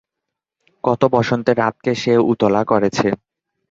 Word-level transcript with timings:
কত 0.83 1.01
বসন্তের 1.13 1.55
রাতকে 1.57 1.91
সে 1.95 2.13
উতলা 2.31 2.61
করেছে। 2.63 3.07